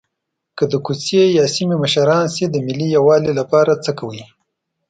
که 0.57 0.63
د 0.71 0.73
کوڅې 0.85 1.23
یا 1.37 1.45
سیمې 1.55 1.75
مشران 1.83 2.25
شئ 2.35 2.45
د 2.49 2.55
ملي 2.67 2.87
یووالي 2.95 3.31
لپاره 3.39 3.81
څه 3.83 3.91
کوئ. 3.99 4.21